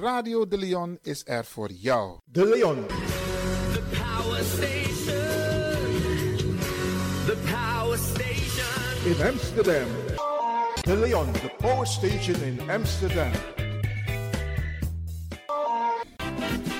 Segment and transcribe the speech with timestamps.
[0.00, 2.18] Radio De Leon is er voor jou.
[2.24, 2.86] De Leon.
[2.86, 5.16] The Power Station.
[7.26, 9.04] The Power Station.
[9.04, 9.86] In Amsterdam.
[10.82, 13.30] De Leon, the Power Station in Amsterdam.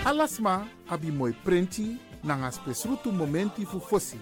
[0.05, 4.19] Alasma, abi mooi prenti, nanga spesrutu momenti fu fossi.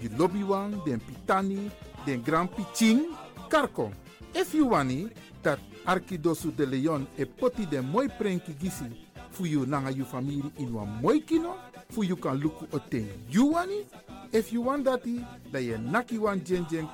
[0.00, 1.70] You lobby one, den pitani,
[2.04, 3.00] den grand pitching,
[3.48, 3.92] karko.
[4.34, 5.10] If you wani,
[5.42, 8.84] dat Arkidosu de Leon e poti den moi prenki gisi
[9.30, 11.56] fu you nanga you family in wan moi kino,
[11.90, 13.86] fu you kan luku o ten you wani.
[14.32, 16.88] If you want dati, da ye naki wan jen jen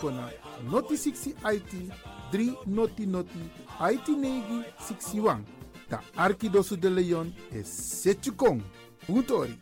[0.00, 0.30] kona
[0.70, 1.92] noti 60 IT
[2.32, 3.50] 3 noti noti
[3.80, 5.44] IT negi 61.
[5.88, 8.62] Da Arkidosu de Leon e setjukong.
[9.08, 9.58] Utori.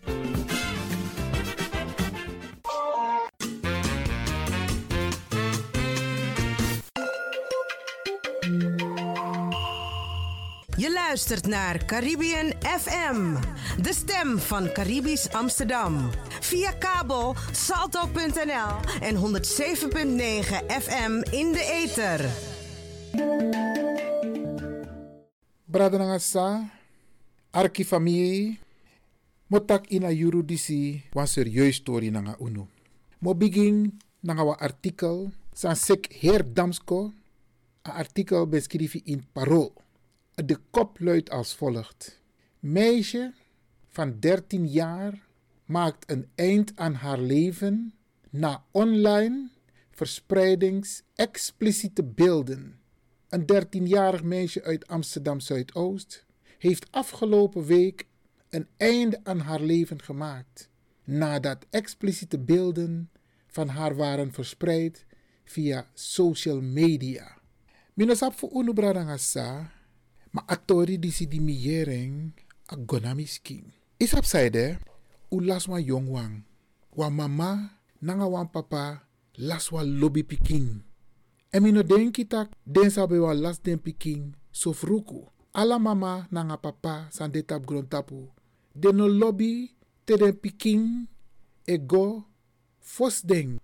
[11.18, 13.34] Luistert naar Caribbean FM,
[13.82, 16.10] de stem van Caribisch Amsterdam.
[16.40, 19.20] Via kabel salto.nl en 107.9
[20.66, 22.20] FM in de ether.
[25.64, 26.70] Brada nanga sa,
[27.50, 28.58] arki familie,
[29.46, 32.66] motak ina yuru disi wan serieus story nanga unu.
[33.18, 37.12] Mo begin nanga artikel san sek heer Damsko,
[37.82, 39.87] artikel beschreven in Parool.
[40.44, 42.22] De kop luidt als volgt.
[42.58, 43.32] Meisje
[43.88, 45.26] van 13 jaar
[45.64, 47.94] maakt een eind aan haar leven
[48.30, 49.50] na online
[49.90, 52.80] verspreidings-expliciete beelden.
[53.28, 56.24] Een 13-jarig meisje uit Amsterdam Zuidoost
[56.58, 58.06] heeft afgelopen week
[58.50, 60.68] een einde aan haar leven gemaakt
[61.04, 63.10] nadat expliciete beelden
[63.46, 65.06] van haar waren verspreid
[65.44, 67.38] via social media.
[67.94, 69.76] Minasap fu unu bradangasa,
[70.32, 72.32] ma atori di si di miyering
[72.68, 73.64] a gonami skin.
[73.98, 74.78] Isap saide,
[75.32, 76.34] u laswa yong wang.
[76.94, 79.08] Wa mama nanga wan papa
[79.38, 80.84] laswa lobby piking.
[81.48, 85.24] En mino denki tak den sabe wa las den piking so fruku.
[85.56, 88.28] Ala mama nanga papa san de tap gron tapu.
[88.76, 89.72] De no lobby
[90.04, 91.08] te den piking
[91.64, 92.28] e go
[92.78, 93.56] fos den.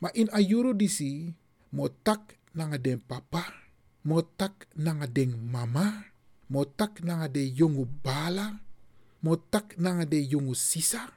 [0.00, 1.34] Ma in ayuro disi
[1.72, 3.65] mo tak nanga den papa.
[4.06, 6.14] Mo tak nanga den mama.
[6.46, 8.62] Mo tak nanga de jongu bala.
[9.18, 11.10] Mo tak nanga de jongu sisa.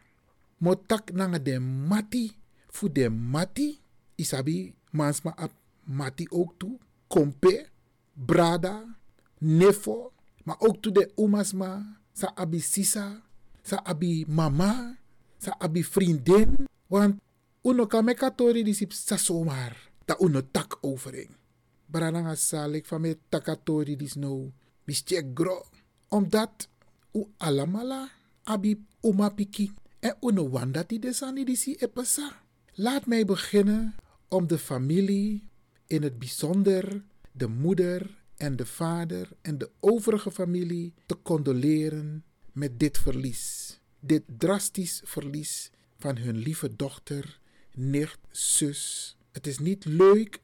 [0.57, 2.33] Mo tak nanga de mati.
[2.65, 3.77] Fu de mati.
[4.17, 5.53] Isabi mansma ap
[5.85, 6.81] mati ook toe.
[7.05, 7.69] Kompe.
[8.17, 8.81] Brada.
[9.37, 10.09] Nefo.
[10.43, 12.01] Maar ook toe de umasma.
[12.17, 13.21] Sa abi sisa.
[13.61, 14.97] Sa abi mama.
[15.37, 16.65] Sa abi vriendin.
[16.89, 17.21] Want
[17.61, 19.77] uno kan me katori disip sa somar.
[20.09, 21.38] Ta uno tak overing.
[21.91, 24.51] Barananga salik van me takatori dis no.
[24.85, 25.65] Mischek gro.
[26.07, 26.67] Omdat
[27.13, 28.09] u alamala
[28.43, 29.71] abi uma piki.
[29.99, 32.41] En uno wanda die desani disi epesa.
[32.73, 33.95] Laat mij beginnen
[34.27, 35.49] om de familie,
[35.87, 42.79] in het bijzonder de moeder en de vader en de overige familie te condoleren met
[42.79, 43.79] dit verlies.
[43.99, 47.39] Dit drastisch verlies van hun lieve dochter,
[47.73, 49.15] nicht, zus.
[49.31, 50.41] Het is niet leuk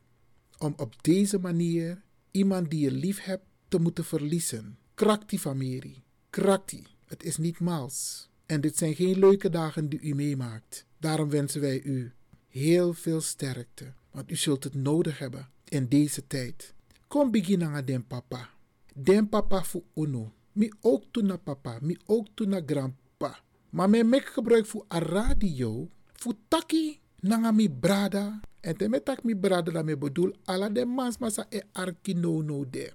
[0.57, 4.77] om op deze manier iemand die je lief hebt te moeten verliezen.
[4.93, 6.03] Krak die familie.
[6.29, 6.87] Krak die.
[7.05, 8.29] Het is niet maals.
[8.45, 10.85] En dit zijn geen leuke dagen die u meemaakt.
[10.97, 12.13] Daarom wensen wij u
[12.47, 13.93] heel veel sterkte.
[14.11, 16.73] Want u zult het nodig hebben in deze tijd.
[17.07, 18.49] Kom beginnen den papa.
[18.93, 20.33] Den papa voor uno.
[20.51, 21.77] Mi ook toen naar papa.
[21.81, 23.39] Mi ook toen naar grandpa.
[23.69, 25.89] Maar men mek gebruik voor a radio.
[26.13, 28.39] Voor taki nanga mi brada.
[28.65, 30.33] En te metak mi brada la me bedoel.
[30.49, 32.89] Ala de mans masa e arki no no de.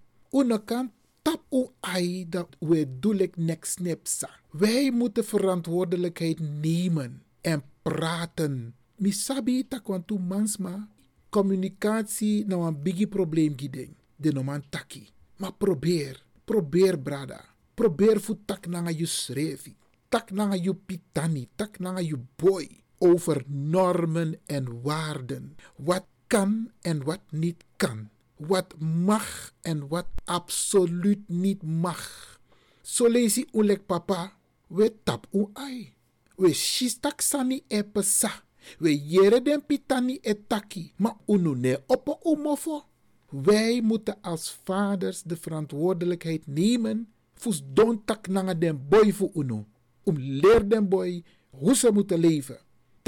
[1.22, 4.30] Tap u ai dat we doelek nek snipsa.
[4.50, 8.74] Wij moeten verantwoordelijkheid nemen en praten.
[8.96, 10.88] Mi sabi tak want tu mansma
[11.28, 13.94] communicatie nou een biggie probleem gideng.
[14.16, 15.08] De no man taki.
[15.36, 17.44] Maar probeer, probeer brada.
[17.74, 19.76] Probeer fu tak nanga you srevi.
[20.08, 22.79] Tak nanga you pitani, tak nanga you boy.
[23.02, 25.56] Over normen en waarden.
[25.76, 28.08] Wat kan en wat niet kan.
[28.36, 32.38] Wat mag en wat absoluut niet mag.
[32.82, 34.32] So lazy ulek papa,
[34.66, 35.94] we tap u ai.
[36.36, 38.30] We shistak sani e pesa.
[38.78, 42.84] We jere den pitani e taki, maar unu ne oppo umofo.
[43.28, 47.12] Wij moeten als vaders de verantwoordelijkheid nemen.
[47.34, 49.64] Fus don tak nanga den boy voor unu.
[50.02, 52.58] Om leer den boy hoe ze moeten leven.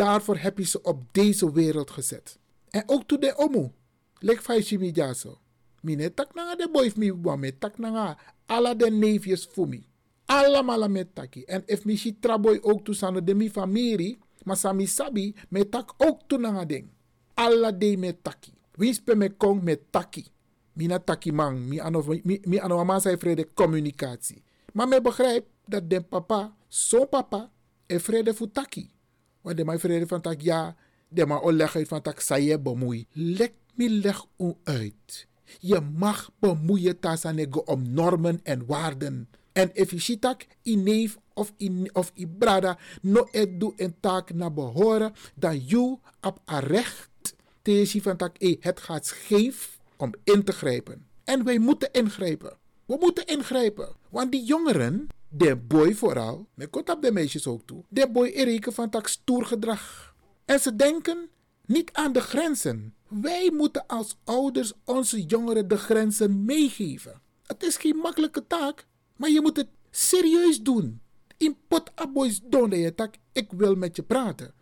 [0.02, 2.38] Daarvoor heb je ze op deze wereld gezet.
[2.70, 3.70] En ook toe de omu.
[4.18, 5.38] Lek fai mi jaso.
[5.80, 8.18] Mine tak nanga de boy mi wame tak nanga
[8.74, 9.86] den neefjes voor mi.
[10.26, 11.44] Allemaal met taki.
[11.44, 14.18] En if mi traboy ook toe sano de mi familie.
[14.42, 16.90] Maar sami sabi me tak ook toe nanga ding.
[17.34, 18.52] Alla de me taki.
[18.74, 20.26] Winspe me kong me taki.
[20.72, 24.42] Mina takimang, mi ano, mi, ano mama zei vrede communicatie.
[24.72, 27.50] Maar mij begrijp dat de papa, zo'n papa,
[27.86, 28.91] en vrede voor taki.
[29.42, 30.76] Want de vrede van tak, ja,
[31.08, 33.06] de maar oleg uit van tak, saye bemoei.
[33.12, 35.26] Lek me leg u uit.
[35.58, 39.28] Je mag bemoeien tasanego om normen en waarden.
[39.52, 39.70] En
[40.20, 45.58] dat in neef of in of in brada no et een taak naar behoren, dan
[45.58, 51.06] you op a recht tegen van tak e het gaat scheef om in te grijpen.
[51.24, 52.56] En wij moeten ingrijpen.
[52.84, 53.88] We moeten ingrijpen.
[54.08, 58.28] Want die jongeren, de boy vooral, maar komt op de meisjes ook toe, de boy
[58.28, 60.14] reken van tak stoer gedrag.
[60.44, 61.28] En ze denken
[61.66, 62.94] niet aan de grenzen.
[63.08, 67.20] Wij moeten als ouders onze jongeren de grenzen meegeven.
[67.46, 68.86] Het is geen makkelijke taak,
[69.16, 71.00] maar je moet het serieus doen.
[71.36, 74.54] In pot aboys donde je tak, ik wil met je praten.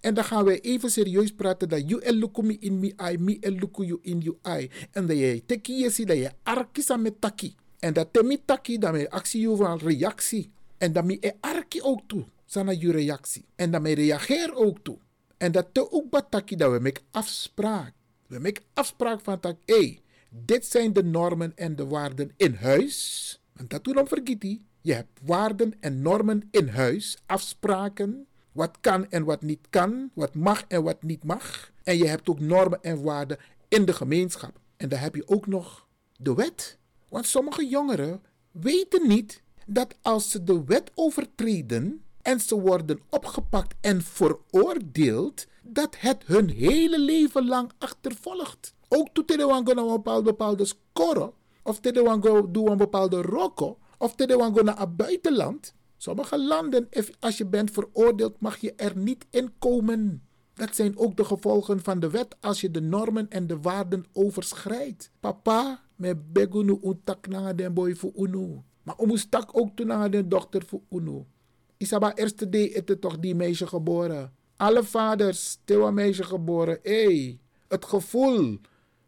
[0.00, 3.84] En dan gaan wij even serieus praten dat you elukumi in mi ai, mi eluku
[3.84, 4.70] you in you ai.
[4.90, 7.54] En dat je teki je ziet dat je arkisa met taki.
[7.84, 10.52] En dat temi taki, dat je actie van reactie.
[10.78, 13.44] En dat je arki ook toe, sana je reactie.
[13.54, 14.98] En dat je reageer ook toe.
[15.36, 17.92] En dat te ook bataki dat we met afspraak.
[18.26, 22.54] We maken afspraak van dat, hé, hey, dit zijn de normen en de waarden in
[22.54, 23.40] huis.
[23.52, 24.60] Want dat doe dan vergeet je.
[24.80, 30.34] Je hebt waarden en normen in huis, afspraken, wat kan en wat niet kan, wat
[30.34, 31.72] mag en wat niet mag.
[31.82, 33.38] En je hebt ook normen en waarden
[33.68, 34.60] in de gemeenschap.
[34.76, 35.86] En dan heb je ook nog
[36.16, 36.78] de wet.
[37.14, 43.74] Want sommige jongeren weten niet dat als ze de wet overtreden en ze worden opgepakt
[43.80, 48.74] en veroordeeld, dat het hun hele leven lang achtervolgt.
[48.88, 54.78] Ook toen ze een bepaalde, bepaalde score, of doen een bepaalde roko, of gaan naar
[54.78, 55.74] het buitenland.
[55.96, 56.88] Sommige landen,
[57.20, 60.26] als je bent veroordeeld, mag je er niet in komen.
[60.54, 64.04] Dat zijn ook de gevolgen van de wet als je de normen en de waarden
[64.12, 65.10] overschrijdt.
[65.20, 68.62] Papa, me begunu untak na den boy voor unu.
[68.82, 71.24] Maar om stak ook toen naar de dochter voor unu.
[71.76, 74.32] Isaba eerste day het toch die meisje geboren.
[74.56, 76.78] Alle vaders, tewa meisje geboren.
[76.82, 78.58] Hey, het gevoel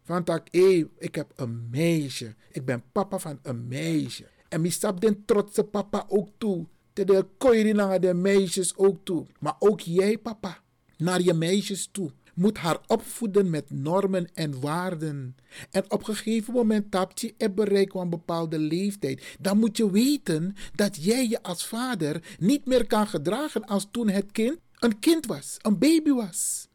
[0.02, 2.34] van hé, hey, ik heb een meisje.
[2.50, 4.26] Ik ben papa van een meisje.
[4.48, 6.66] En mi stap den trotse papa ook toe.
[6.92, 9.26] Te de koiri naar de meisjes ook toe.
[9.40, 10.62] Maar ook jij, papa,
[10.96, 12.10] naar je meisjes toe.
[12.36, 15.36] Moet haar opvoeden met normen en waarden.
[15.70, 19.36] En op een gegeven moment tapt je en bereikt een bepaalde leeftijd.
[19.40, 24.08] Dan moet je weten dat jij je als vader niet meer kan gedragen als toen
[24.08, 26.68] het kind een kind was, een baby was.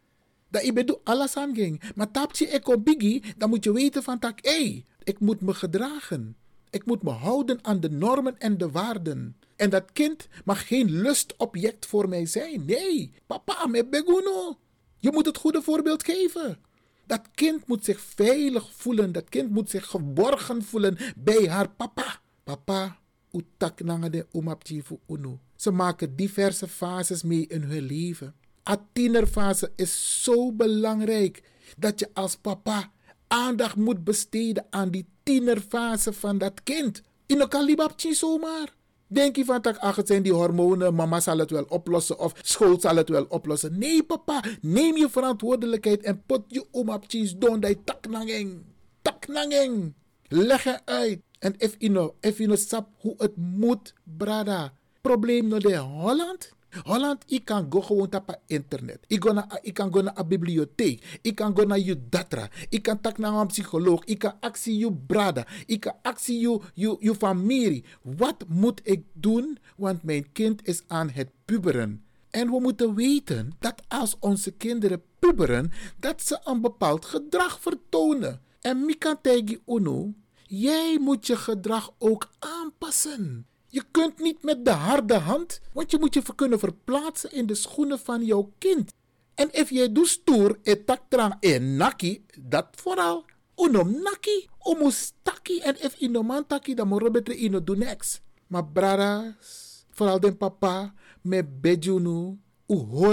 [0.50, 1.82] Dat je bedoel alles aan ging.
[1.96, 5.54] Maar tap je eco biggie, dan moet je weten van tak, hey, ik moet me
[5.54, 6.36] gedragen.
[6.70, 9.38] Ik moet me houden aan de normen en de waarden.
[9.56, 12.66] En dat kind mag geen lustobject voor mij zijn.
[12.66, 14.58] Nee, papa, me beguno.
[15.02, 16.58] Je moet het goede voorbeeld geven.
[17.06, 19.12] Dat kind moet zich veilig voelen.
[19.12, 22.20] Dat kind moet zich geborgen voelen bij haar papa.
[22.44, 22.98] Papa,
[23.32, 25.38] utak nangade umapchifu unu.
[25.56, 28.36] Ze maken diverse fases mee in hun leven.
[28.70, 31.44] A tienerfase is zo belangrijk
[31.78, 32.92] dat je als papa
[33.28, 37.02] aandacht moet besteden aan die tienerfase van dat kind.
[37.26, 38.74] In elkaar libabchi zomaar.
[39.12, 42.80] Denk je van, ach, het zijn die hormonen, mama zal het wel oplossen of school
[42.80, 43.78] zal het wel oplossen.
[43.78, 48.62] Nee, papa, neem je verantwoordelijkheid en put je om op cheese don dat taknanging.
[49.02, 49.94] Taknanging.
[50.28, 51.20] Leg het uit.
[51.40, 54.74] En if you know, sap hoe het moet, brada.
[55.02, 56.52] Probleem no de Holland.
[56.84, 59.00] Holland, ik kan go gewoon op internet.
[59.08, 61.20] Ik, ik kan go naar een bibliotheek.
[61.22, 62.50] Ik kan go naar je datra.
[62.70, 64.04] Ik kan tak naar een psycholoog.
[64.04, 65.48] Ik kan actie je brada.
[65.66, 67.86] Ik kan actie je, je, je familie.
[68.02, 69.58] Wat moet ik doen?
[69.76, 72.04] Want mijn kind is aan het puberen.
[72.30, 78.42] En we moeten weten dat als onze kinderen puberen, dat ze een bepaald gedrag vertonen.
[78.62, 80.14] En Mika Tegi Uno,
[80.44, 83.46] jij moet je gedrag ook aanpassen.
[83.72, 87.56] Je kunt niet met de harde hand, want je moet je kunnen verplaatsen in de
[87.56, 88.94] schoenen van jouw kind.
[89.36, 93.26] En als jij doet stoer, etak trang en naki, dat vooral.
[93.56, 95.60] Unom naki, omus taki.
[95.60, 98.22] En if inoman taki, dan moet je ino doen niks.
[98.48, 102.38] Maar bradas, vooral den papa, met bedjunu, u hoor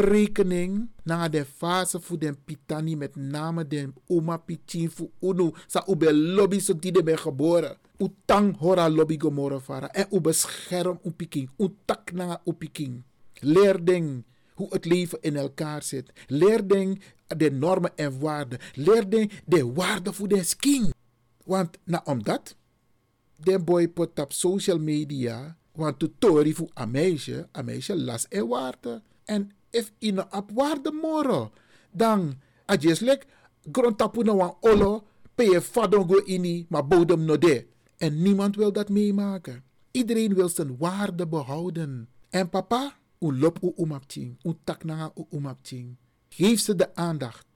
[0.00, 5.52] rekening na de fase voor den pitani met name den oma pichin voor unu.
[5.66, 7.76] Sa ube lobby so die de ben geboren.
[7.98, 9.88] U tang hora lobby gomorre fara.
[9.88, 11.50] En u bescherm u piking.
[11.58, 13.02] U tak na u piking.
[13.34, 14.24] Leer ding
[14.54, 16.12] hoe het leven in elkaar zit.
[16.26, 17.02] Leer ding
[17.36, 18.58] de normen en waarden.
[18.74, 20.92] Leer ding de waarde voor de skin.
[21.44, 22.56] Want na omdat,
[23.36, 28.28] den boy put op social media, want de tori voor een meisje, een meisje las
[28.28, 29.02] en waarde.
[29.28, 31.50] En if in op waarde moro,
[31.90, 33.26] dan, ajeslik,
[33.72, 35.04] grond tapu na wan olo,
[35.36, 37.66] je fadongo ini, maar bodem no de.
[37.96, 39.62] En niemand wil dat meemaken.
[39.90, 42.08] Iedereen wil zijn waarde behouden.
[42.30, 45.96] En papa, u lop u umapching, u tak na u umapching.
[46.28, 47.46] Geef ze de aandacht.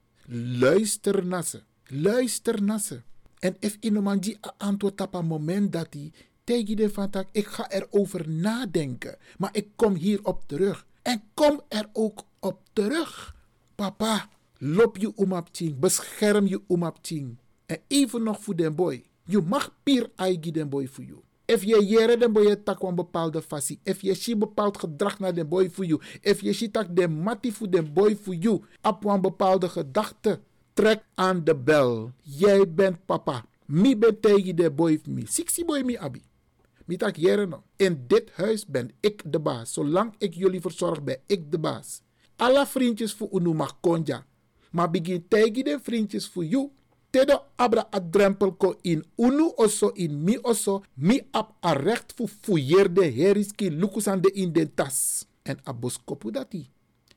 [0.59, 1.61] Luister naar ze.
[1.85, 3.01] Luister naar ze.
[3.39, 6.11] En if iemand die antwoord op een moment dat hij
[6.43, 10.85] tegen de van ik ga erover nadenken, maar ik kom hierop terug.
[11.03, 13.35] En kom er ook op terug.
[13.75, 17.37] Papa, loop je umapching, bescherm je umapching.
[17.65, 19.03] En even nog voor den boy.
[19.25, 21.15] Je mag pier aigi den boy voor je.
[21.45, 23.79] If je jere den boy tak een bepaalde fasie.
[23.83, 25.99] If je si bepaald gedrag naar den boy voor je.
[26.21, 28.59] If je si tak den mati voor den boy voor je.
[28.81, 30.39] Op een bepaalde gedachte.
[30.73, 32.11] Trek aan de bel.
[32.21, 33.45] Jij bent papa.
[33.65, 34.17] Mi ben
[34.55, 35.21] de boy voor me.
[35.25, 36.21] Sixty boy mi abi.
[36.85, 37.63] Mi tak jere no.
[37.75, 39.73] In dit huis ben ik de baas.
[39.73, 42.01] Zolang ik jullie verzorg ben ik de baas.
[42.35, 44.25] Alle vriendjes voor unu mag konja.
[44.71, 46.69] Maar begin tegen de vriendjes voor jou.
[47.09, 50.83] Tedo abra a ko in unu oso in mi oso.
[50.93, 55.25] Mi ab a recht fu fouilleerde heriski lukusande in den tas.
[55.41, 56.69] En aboskopu dati.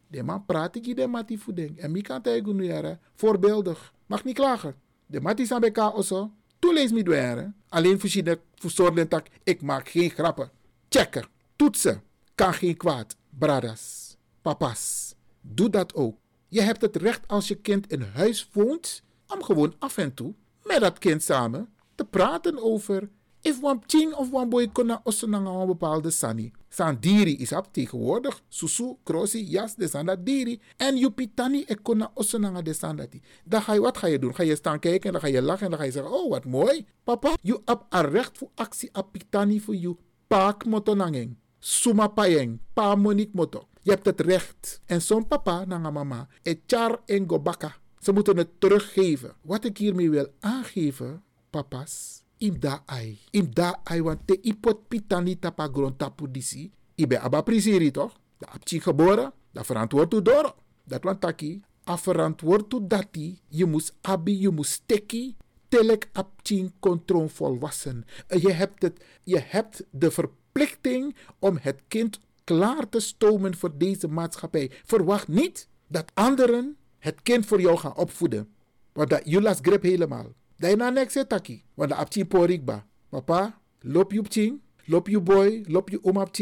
[0.09, 1.79] De man praat ik de mati fu ding.
[1.79, 3.01] En mi kan tegen nu jaren.
[3.15, 3.93] Voorbeeldig.
[4.07, 4.75] Mag niet klagen.
[5.07, 6.31] De mati zijn bij elkaar oso.
[6.59, 7.55] Toen lees mi dweren.
[7.77, 9.27] Alleen voor je voor tak.
[9.43, 10.51] Ik maak geen grappen.
[10.89, 11.27] Checken.
[11.57, 12.03] Toetsen.
[12.35, 13.17] Kan geen kwaad.
[13.39, 14.17] Bradas.
[14.43, 15.15] Papas.
[15.41, 16.19] Doe dat ook.
[16.49, 20.35] Je hebt het recht als je kind in huis woont om gewoon af en toe
[20.63, 23.09] met dat kind samen te praten over
[23.47, 26.51] if wan ching of wan boy kona osonanga een bepaalde sani.
[26.69, 28.43] San diri is op tegenwoordig.
[28.49, 30.61] Susu, krosi, jas, de san dat diri.
[30.77, 33.09] En je pitani e kona osonanga de san dat
[33.45, 34.35] Dan ga je, wat ga je doen?
[34.35, 36.31] Ga je staan kijken en dan ga je lachen en dan ga je zeggen, oh
[36.31, 36.87] wat mooi.
[37.05, 39.97] Papa, je hebt een recht voor actie op pitani voor je.
[40.27, 41.37] Paak motonangeng.
[41.59, 42.61] Suma payeng.
[42.73, 43.69] Pa monik moto.
[43.83, 44.81] Je hebt het recht.
[44.87, 47.77] En zo'n papa, nanga mama, e char en gobaka.
[47.99, 49.35] Ze moeten het teruggeven.
[49.41, 53.19] Wat ik hiermee wil aangeven, papa's, im da ai.
[53.31, 56.71] Im da ai, want te ipot pitani tapa grond tapu disi.
[56.95, 58.13] Ibe aba prisiri toch?
[58.39, 60.55] Da apchi geboren, da verantwoord door.
[60.85, 65.37] Dat want taki, a verantwoord u dati, je moest abi, je moest stekkie,
[65.69, 68.05] telek apchi kontron volwassen.
[68.29, 74.09] Je hebt, het, je hebt de verplichting om het kind klaar te stomen voor deze
[74.09, 74.71] maatschappij.
[74.85, 78.49] Verwacht niet dat anderen het kind voor jou gaan opvoeden.
[78.93, 80.33] Want dat je las grip helemaal.
[80.57, 81.65] Dat je na niks zit taki.
[81.75, 82.87] Want dat apchi porikba.
[83.09, 84.61] Papa, loop je op ching.
[84.85, 86.37] Loop je boy, loop je om op.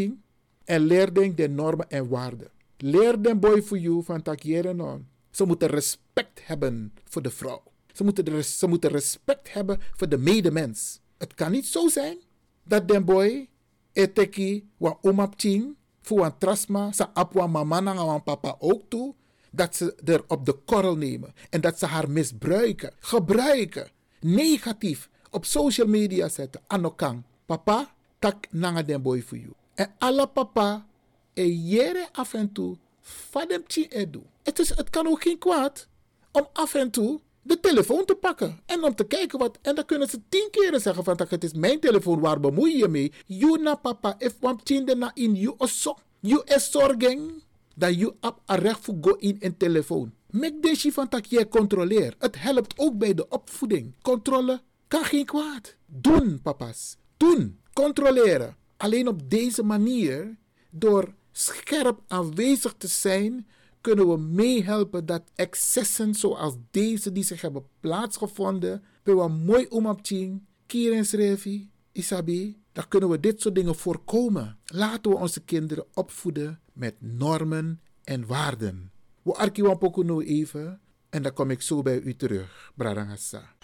[0.65, 2.51] En leer denk de normen en waarden.
[2.77, 5.09] Leer den boy voor jou van takieren on.
[5.31, 7.63] Ze moeten respect hebben voor de vrouw.
[7.93, 11.01] Ze moeten, de, ze moeten respect hebben voor de medemens.
[11.19, 12.17] Het kan niet zo zijn
[12.65, 13.49] dat den boy
[13.93, 19.15] eteki wa omap ching voor een trasma sa apwa mama na wan papa ook toe
[19.51, 23.91] dat ze er op de korrel nemen en dat ze haar misbruiken, gebruiken,
[24.25, 26.61] negatief op social media zetten.
[26.67, 29.53] Anokang, papa, tak nanga den boy voor you.
[29.75, 30.87] En alle papa,
[31.35, 34.23] e jere af en toe, fadem chi edu.
[34.43, 35.89] Het, is, het kan ook geen kwaad
[36.33, 39.59] om af en toe de telefoon te pakken en om te kijken wat.
[39.63, 42.89] En dan kunnen ze tien keren zeggen van het is mijn telefoon, waar bemoei je
[42.89, 43.13] mee?
[43.27, 44.35] You na papa, if
[44.65, 45.97] chinde na in you osso.
[46.21, 47.43] You is zorging
[47.75, 50.13] dat je op een recht voor go in een telefoon.
[50.35, 52.15] Mek deze van dat je controleert.
[52.19, 53.95] Het helpt ook bij de opvoeding.
[54.03, 55.77] Controle kan geen kwaad.
[55.87, 56.97] Doen, papa's.
[57.17, 57.59] Doen.
[57.73, 58.57] Controleren.
[58.77, 60.37] Alleen op deze manier,
[60.71, 63.47] door scherp aanwezig te zijn,
[63.81, 70.43] kunnen we meehelpen dat excessen zoals deze die zich hebben plaatsgevonden, bij wat mooi omapching,
[70.67, 74.59] kierens revi, isabi, dan kunnen we dit soort dingen voorkomen.
[74.65, 78.93] Laten we onze kinderen opvoeden met normen en waarden.
[79.25, 83.57] We arkiwan poku nu even en dan kom ik zo bij u terug, Bradangasa.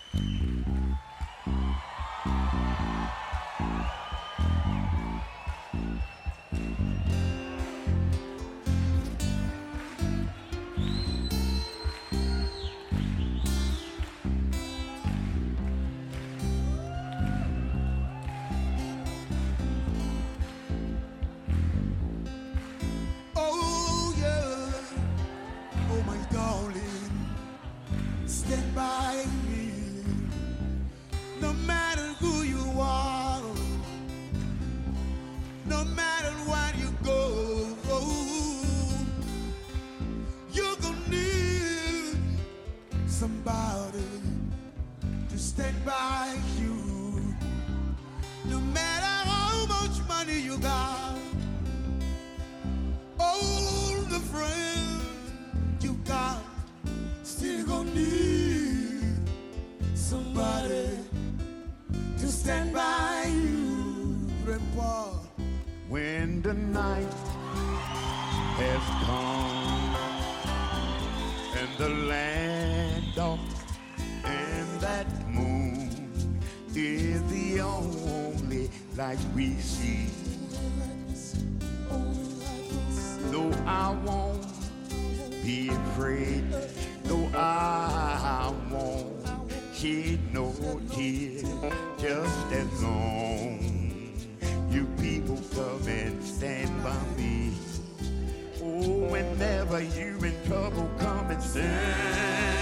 [43.31, 44.11] somebody
[45.29, 46.77] to stand by you.
[48.45, 51.17] No matter how much money you got,
[53.19, 55.05] all the friends
[55.81, 56.43] you got,
[57.23, 59.15] still gonna need
[59.95, 60.89] somebody
[62.19, 64.17] to stand by you.
[64.45, 65.13] Grandpa.
[65.89, 67.15] When the night
[68.61, 69.81] has come
[71.61, 72.70] and the land
[73.15, 73.41] dark
[74.25, 76.41] and that moon
[76.75, 80.07] is the only light we see.
[83.31, 84.47] Though I won't
[85.43, 86.45] be afraid,
[87.05, 89.29] though I won't
[89.75, 90.53] shed no
[90.91, 91.43] tears,
[91.99, 93.71] just as long
[94.71, 97.53] you people come and stand by me.
[98.63, 102.60] Oh, whenever you in trouble, come and stand.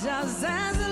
[0.00, 0.87] just as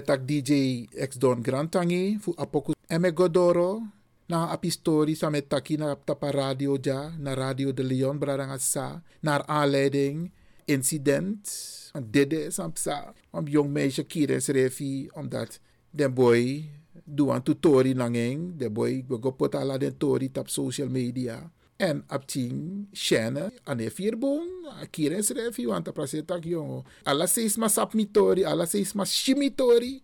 [0.00, 2.72] tak DJ X Don Grantangi, fu apoku.
[2.88, 3.84] En met Godoro,
[4.32, 8.56] na api story sa met taki na tapa radio ja, na Radio de Leon, bradanga
[8.56, 10.32] sa, naar aanleiding
[10.64, 11.44] incident,
[11.92, 16.64] want dit is een sa, om jong meisje kieres refi, omdat den boy
[17.04, 21.50] doe een tutori langing, de boy go pot ala den tori tap social media.
[21.82, 26.84] En op tien chene, ane vierbong, kieres refi, want a prasetak jongo.
[27.02, 29.96] Alla seis mas sap mitori, alla seis mas shimitori.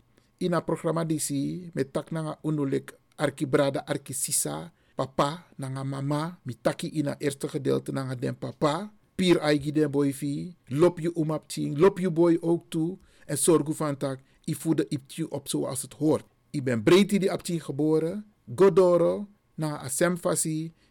[0.43, 6.91] In a programma disi, met tak nanga unulik arkibrada arkisisa, papa, nanga mama, mi taki
[6.99, 8.91] in a eerste gedeelte nanga den papa.
[9.15, 12.99] Pier aigi den boy fi, lop je om op tien, lop je boy ook toe.
[13.27, 14.87] En zorg van tak, i voede
[15.29, 16.27] op zoals het hoort.
[16.51, 19.89] Ik ben breed die op tien geboren, godoro, na a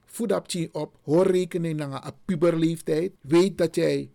[0.08, 3.14] voed op hoor rekening na een puberleeftijd.
[3.22, 4.12] Weet dat jij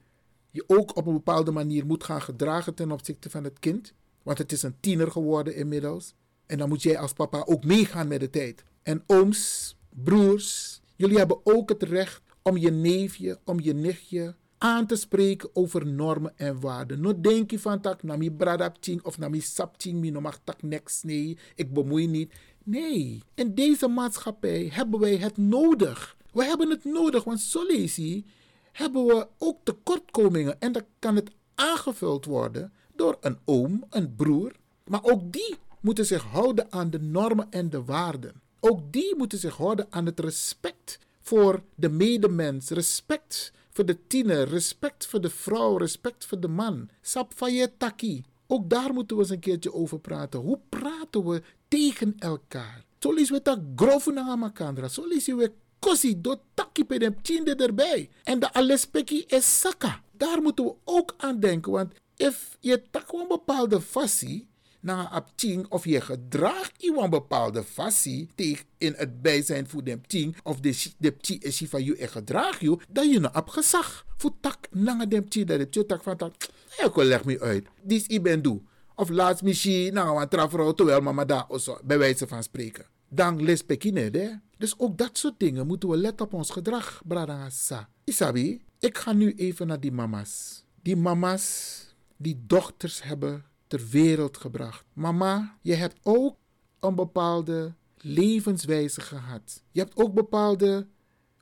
[0.51, 3.93] je ook op een bepaalde manier moet gaan gedragen ten opzichte van het kind.
[4.23, 6.15] Want het is een tiener geworden inmiddels.
[6.47, 8.65] En dan moet jij als papa ook meegaan met de tijd.
[8.83, 14.87] En ooms, broers, jullie hebben ook het recht om je neefje, om je nichtje aan
[14.87, 17.01] te spreken over normen en waarden.
[17.01, 20.41] No denk je van tak, na mi bradapting of na mi sapting, mi no mag
[20.45, 22.33] tak niks, nee, ik bemoei niet.
[22.65, 26.17] Nee, in deze maatschappij hebben wij het nodig.
[26.33, 28.25] We hebben het nodig, want zo je,
[28.73, 30.61] hebben we ook tekortkomingen.
[30.61, 34.53] En dan kan het aangevuld worden door een oom, een broer.
[34.85, 38.41] Maar ook die moeten zich houden aan de normen en de waarden.
[38.61, 44.49] Ook die moeten zich houden aan het respect voor de medemens, respect voor de tiener,
[44.49, 46.89] respect voor de vrouw, respect voor de man.
[47.01, 48.25] Sap van je taki.
[48.47, 50.41] Ook daar moeten we eens een keertje over praten.
[50.41, 52.85] Hoe praten we tegen elkaar?
[52.99, 54.89] Zo lees we dat grove na makandra.
[54.89, 58.11] Zo we kosi do taki pe dem tinde erbij.
[58.25, 60.03] En de alespeki is saka.
[60.13, 61.73] Daar moeten we ook aan denken.
[61.73, 64.49] Want if je tak een bepaalde fassie
[64.81, 70.01] na een ting of je gedraagt een bepaalde fassie tegen in het bijzijn voor de
[70.07, 73.49] ting of de de ti is je van je en gedraag je dat je een
[73.49, 76.35] gezag voor tak na de ting dat je tak van tak
[76.85, 78.61] ik leg me uit dis ik ben doe
[79.03, 82.87] of laatst misschien nou een trafro terwijl mama daar of zo bij wijze van spreken
[83.09, 87.89] dan les hè dus ook dat soort dingen moeten we letten op ons gedrag bradangasa
[88.05, 91.77] isabi ik ga nu even naar die mama's die mama's
[92.23, 94.85] die dochters hebben ter wereld gebracht.
[94.93, 96.37] Mama, je hebt ook
[96.81, 99.63] een bepaalde levenswijze gehad.
[99.71, 100.87] Je hebt ook bepaalde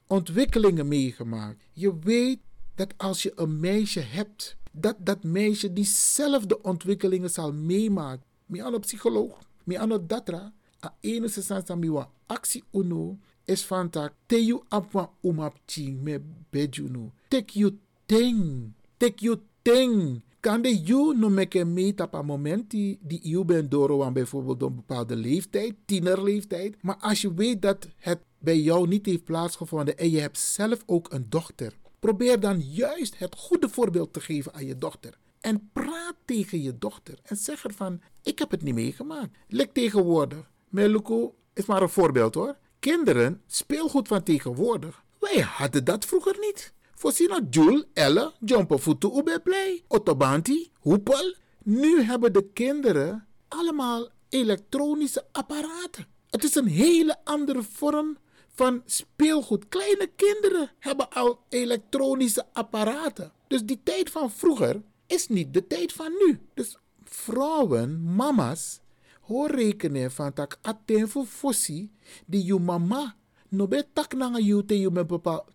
[0.06, 1.64] ontwikkelingen meegemaakt.
[1.72, 2.38] Je weet
[2.74, 8.24] dat als je een meisje hebt, dat dat meisje diezelfde ontwikkelingen zal meemaken.
[8.46, 10.52] Mi aan psycholoog, mi aan datra,
[10.84, 16.00] a ene sensans mi wa actie uno is van tak te you apwa umap ching
[16.02, 17.12] me bejuno.
[17.28, 22.70] Take you thing, take you thing kan de you no meke meet op een moment
[22.70, 26.82] die, die bent door aan bijvoorbeeld een bepaalde leeftijd, tienerleeftijd.
[26.82, 30.82] Maar als je weet dat het bij jou niet heeft plaatsgevonden en je hebt zelf
[30.86, 35.18] ook een dochter, probeer dan juist het goede voorbeeld te geven aan je dochter.
[35.40, 39.36] En praat tegen je dochter en zeg er van, ik heb het niet meegemaakt.
[39.48, 40.50] Lek tegenwoordig.
[40.68, 42.56] Meluko is maar een voorbeeld hoor.
[42.78, 45.04] Kinderen, speelgoed van tegenwoordig.
[45.18, 46.72] Wij hadden dat vroeger niet.
[46.94, 51.34] Voorzien Jul, Elle, Jumper Futu Ube Play, Otobanti, Hoepel.
[51.62, 56.06] Nu hebben de kinderen allemaal elektronische apparaten.
[56.30, 58.16] Het is een hele andere vorm
[58.54, 59.68] van speelgoed.
[59.68, 63.32] Kleine kinderen hebben al elektronische apparaten.
[63.46, 66.40] Dus die tijd van vroeger is niet de tijd van nu.
[66.54, 68.80] Dus vrouwen, mama's,
[69.20, 71.90] hoor rekenen van tak aten voor fossi
[72.26, 73.14] die je mama
[73.50, 73.68] no
[74.16, 75.06] na you te you ben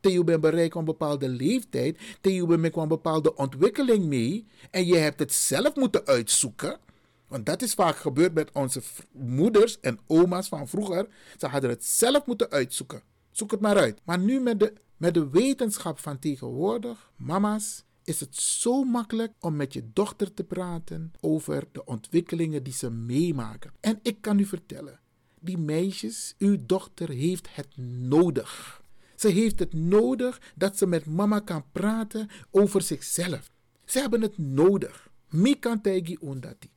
[0.01, 5.19] te een bepaalde leeftijd, te you ben met een bepaalde ontwikkeling mee en je hebt
[5.19, 6.79] het zelf moeten uitzoeken.
[7.27, 11.07] Want dat is vaak gebeurd met onze moeders en oma's van vroeger.
[11.37, 13.01] Ze hadden het zelf moeten uitzoeken.
[13.31, 14.01] Zoek het maar uit.
[14.03, 19.55] Maar nu met de, met de wetenschap van tegenwoordig, mama's, is het zo makkelijk om
[19.55, 23.71] met je dochter te praten over de ontwikkelingen die ze meemaken.
[23.79, 24.99] En ik kan u vertellen,
[25.39, 28.81] die meisjes, uw dochter heeft het nodig.
[29.15, 33.49] Ze heeft het nodig dat ze met mama kan praten over zichzelf.
[33.85, 35.09] Ze hebben het nodig.
[35.29, 36.69] Mi kan tegi ondati.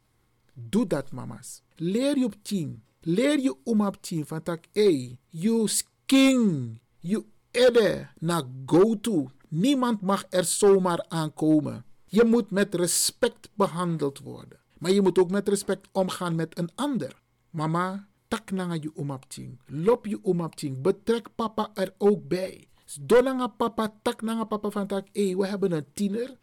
[0.61, 1.63] Doe dat, mama's.
[1.77, 2.83] Leer je op tien.
[3.01, 4.65] Leer je om op tien van tak,
[5.29, 5.69] you
[6.07, 9.31] king, you edde, na go to.
[9.49, 11.85] Niemand mag er zomaar aankomen.
[12.05, 14.59] Je moet met respect behandeld worden.
[14.79, 17.23] Maar je moet ook met respect omgaan met een ander.
[17.51, 19.59] Mama, tak nanga je umapting.
[19.67, 20.81] Lop je umapting.
[20.81, 22.69] Betrek papa er ook bij.
[23.01, 25.09] Donanga papa, tak nanga papa van tak.
[25.13, 26.39] We hebben een tiener.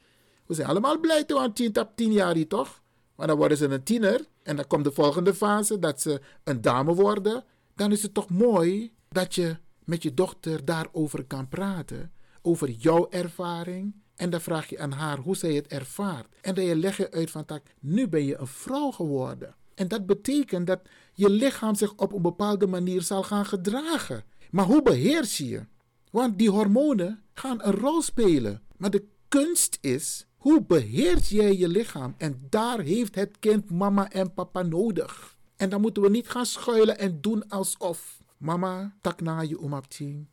[0.46, 2.84] We zijn allemaal blij toen we tien tap tien jaar toch?
[3.16, 6.62] Want dan worden ze een tiener en dan komt de volgende fase dat ze een
[6.62, 7.44] dame worden.
[7.76, 12.12] Dan is het toch mooi dat je met je dochter daarover kan praten.
[12.42, 13.96] Over jouw ervaring.
[14.16, 16.36] En dan vraag je aan haar hoe zij het ervaart.
[16.42, 17.46] En dan je leg je uit van,
[17.80, 19.56] nu ben je een vrouw geworden.
[19.76, 20.82] En dat betekent dat
[21.14, 24.24] je lichaam zich op een bepaalde manier zal gaan gedragen.
[24.52, 25.66] Maar hoe beheers je?
[26.12, 28.62] Want die hormonen gaan een rol spelen.
[28.78, 32.14] Maar de kunst is, hoe beheers jij je lichaam?
[32.18, 35.38] En daar heeft het kind mama en papa nodig.
[35.56, 38.20] En dan moeten we niet gaan schuilen en doen alsof.
[38.38, 40.28] Mama, tak na je omapting.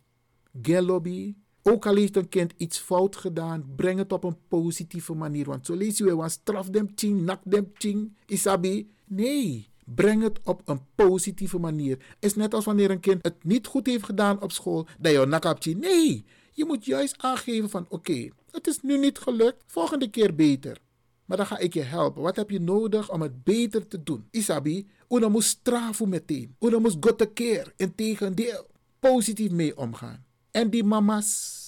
[0.62, 1.37] Gelobi.
[1.62, 5.44] Ook al heeft een kind iets fout gedaan, breng het op een positieve manier.
[5.44, 8.90] Want zo lees je wel, straf dem ting, nak dem ting, isabi.
[9.07, 12.16] Nee, breng het op een positieve manier.
[12.18, 15.27] is net als wanneer een kind het niet goed heeft gedaan op school, dat je
[15.27, 15.64] nak.
[15.64, 20.78] Nee, je moet juist aangeven van oké, het is nu niet gelukt, volgende keer beter.
[21.24, 22.22] Maar dan ga ik je helpen.
[22.22, 24.26] Wat heb je nodig om het beter te doen?
[24.30, 26.56] Isabi, una moet straffen meteen.
[26.60, 27.72] Una moet gotte keer.
[27.76, 28.66] Integendeel,
[28.98, 30.24] positief mee omgaan.
[30.50, 31.60] En die mama's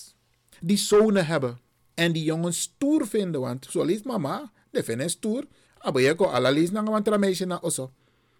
[0.60, 1.58] die zonen hebben
[1.94, 5.44] en die jongens stoer vinden, want zo leest mama, de vinden stoer.
[5.78, 7.90] Abo je ko ala lees nanga wantra meisje na oso.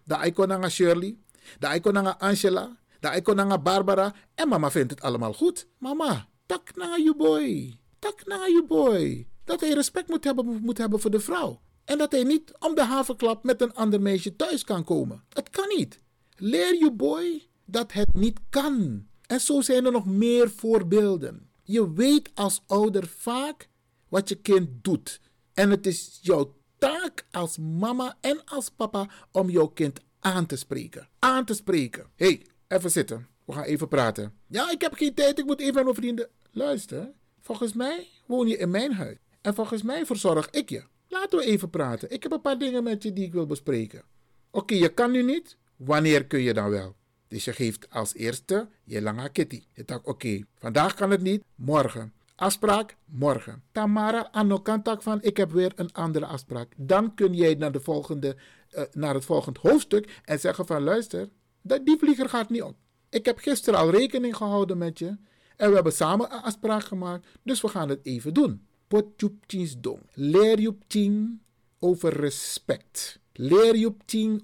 [0.03, 1.17] Da iko nanga Shirley,
[1.59, 5.67] da iko nanga Angela, da iko nanga Barbara en mama vindt het allemaal goed.
[5.77, 7.77] Mama, tak na je boy.
[7.99, 9.27] Tak na je boy.
[9.43, 11.61] Dat hij respect moet hebben, moet hebben voor de vrouw.
[11.85, 15.23] En dat hij niet om de havenklap met een ander meisje thuis kan komen.
[15.29, 15.99] Het kan niet.
[16.35, 19.05] Leer je boy dat het niet kan.
[19.27, 21.49] En zo zijn er nog meer voorbeelden.
[21.63, 23.69] Je weet als ouder vaak
[24.09, 25.19] wat je kind doet.
[25.53, 30.55] En het is jouw taak als mama en als papa om jouw kind aan te
[30.55, 31.09] spreken.
[31.19, 32.09] Aan te spreken.
[32.15, 33.27] Hey, even zitten.
[33.45, 34.33] We gaan even praten.
[34.47, 35.39] Ja, ik heb geen tijd.
[35.39, 36.29] Ik moet even met mijn vrienden.
[36.51, 39.17] Luister, volgens mij woon je in mijn huis.
[39.41, 40.83] En volgens mij verzorg ik je.
[41.07, 42.11] Laten we even praten.
[42.11, 44.03] Ik heb een paar dingen met je die ik wil bespreken.
[44.51, 45.57] Oké, je kan nu niet.
[45.75, 46.95] Wanneer kun je dan wel?
[47.27, 49.63] Dus je geeft als eerste je lange kitty.
[49.73, 52.13] Je zegt oké, vandaag kan het niet, morgen.
[52.35, 53.63] Afspraak, morgen.
[53.71, 54.29] Tamara
[54.63, 56.73] kan tak van ik heb weer een andere afspraak.
[56.77, 58.35] Dan kun jij naar, de volgende,
[58.69, 61.29] eh, naar het volgende hoofdstuk en zeggen van luister,
[61.61, 62.75] die vlieger gaat niet op.
[63.15, 65.17] Ik heb gisteren al rekening gehouden met je.
[65.55, 67.27] En we hebben samen een afspraak gemaakt.
[67.43, 68.61] Dus we gaan het even doen.
[68.87, 69.31] Pot je
[69.79, 69.99] dong.
[70.13, 71.39] Leer je ting
[71.79, 73.19] over respect.
[73.33, 73.93] Leer je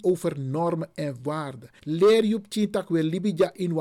[0.01, 1.69] over normen en waarden.
[1.79, 3.73] Leer je tak we libija in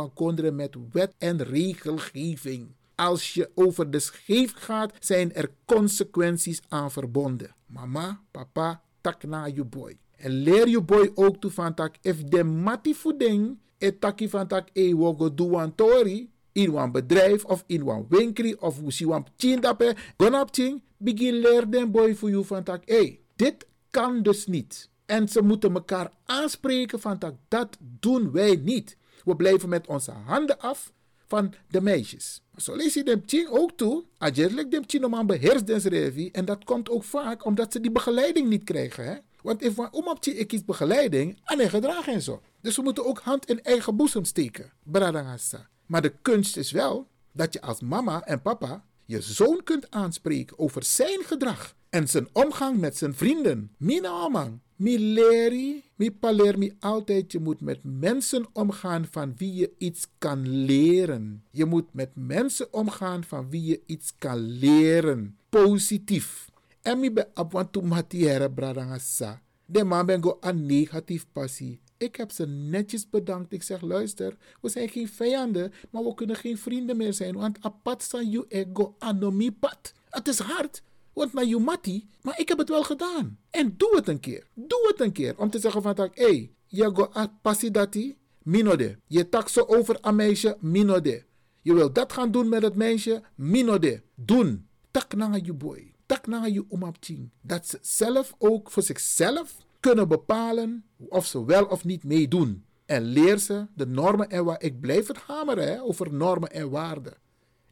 [0.54, 2.74] met wet en regelgeving.
[2.94, 7.54] Als je over de scheef gaat, zijn er consequenties aan verbonden.
[7.66, 9.98] Mama, papa, tak na je boy.
[10.16, 14.46] En leer je boy ook toe van tak, if de mati voeding, et taki van
[14.46, 19.26] tak, e wogo duan tori, in een bedrijf of in een winkel of je wan
[19.36, 20.50] tien dape, gonap
[20.96, 24.88] begin leer den boy voor je van tak, hey, dit kan dus niet.
[25.06, 28.96] En ze moeten elkaar aanspreken van dat, dat doen wij niet.
[29.24, 30.92] We blijven met onze handen af
[31.26, 32.42] van de meisjes.
[32.56, 34.04] Zo lees je dem tien ook toe.
[34.18, 35.30] Ajerlijk dem tien om aan.
[35.30, 39.04] En dat komt ook vaak omdat ze die begeleiding niet krijgen.
[39.04, 39.16] Hè?
[39.42, 39.76] Want if
[40.20, 42.42] je ik iets begeleiding, aan gedrag en zo.
[42.60, 44.72] Dus we moeten ook hand in eigen boezem steken.
[44.82, 45.68] Bradangasa.
[45.86, 50.58] Maar de kunst is wel dat je als mama en papa je zoon kunt aanspreken
[50.58, 53.70] over zijn gedrag en zijn omgang met zijn vrienden.
[53.76, 54.50] Mina.
[54.76, 57.32] Mi leri, mi paler mi altijd.
[57.32, 61.44] Je moet met mensen omgaan van wie je iets kan leren.
[61.50, 65.38] Je moet met mensen omgaan van wie je iets kan leren.
[65.48, 66.50] Positief.
[66.82, 69.42] En mi be abwantu matiere bradangasa.
[69.64, 71.80] De man ben go aan negatief passie.
[71.96, 73.52] Ik heb ze netjes bedankt.
[73.52, 77.34] Ik zeg, luister, we zijn geen vijanden, maar we kunnen geen vrienden meer zijn.
[77.34, 79.94] Want apat san you ego anomipat.
[80.10, 83.38] Het is hard, want je mati, maar ik heb het wel gedaan.
[83.50, 84.46] En doe het een keer.
[84.54, 85.38] Doe het een keer.
[85.38, 87.10] Om te zeggen van, hé, hey, je go
[87.42, 88.98] passi dati, minode.
[89.06, 91.24] Je tak zo over een meisje, minode.
[91.62, 94.02] Je wil dat gaan doen met het meisje, minode.
[94.14, 94.68] Doen.
[94.90, 95.94] Tak naar je boy.
[96.10, 97.30] Tak naar je omapting.
[97.40, 102.64] Dat ze zelf ook voor zichzelf kunnen bepalen of ze wel of niet meedoen.
[102.86, 104.68] En leer ze de normen en waarden.
[104.68, 107.14] Ik blijf het hameren over normen en waarden.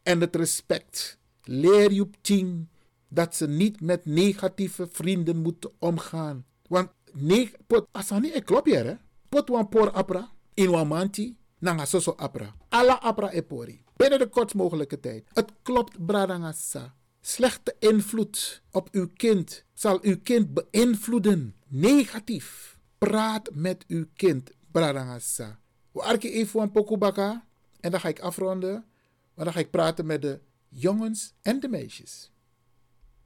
[0.03, 1.19] En het respect.
[1.43, 2.67] Leer je ting
[3.07, 6.45] dat ze niet met negatieve vrienden moeten omgaan.
[6.67, 8.95] Want nee, pot, asani ik klop hier hè.
[9.29, 12.55] Pot wan por apra, in wan manti, nanga soso apra.
[12.69, 13.83] Alla apra e pori.
[13.95, 15.23] Binnen de kortst mogelijke tijd.
[15.33, 16.97] Het klopt bradangasa.
[17.29, 21.55] Slechte invloed op uw kind zal uw kind beïnvloeden.
[21.67, 22.77] Negatief.
[22.97, 24.51] Praat met uw kind.
[24.71, 25.59] Bradangasa.
[25.91, 27.45] We arken even een pokubaka.
[27.79, 28.85] En dan ga ik afronden.
[29.33, 32.31] Maar dan ga ik praten met de jongens en de meisjes.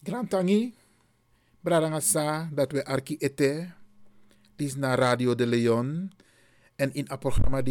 [0.04, 0.76] Grantangi.
[1.60, 3.72] Bradangasa, dat we Arki Ete.
[4.56, 6.12] Die is naar Radio de Leon.
[6.76, 7.62] En in het programma